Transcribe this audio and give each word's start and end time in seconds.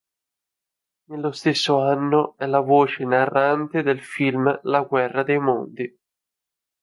Nello 1.09 1.31
stesso 1.31 1.79
anno 1.79 2.33
è 2.35 2.47
la 2.47 2.61
voce 2.61 3.05
narrante 3.05 3.83
del 3.83 4.01
film 4.01 4.59
"La 4.63 4.81
guerra 4.81 5.21
dei 5.21 5.37
mondi". 5.37 5.95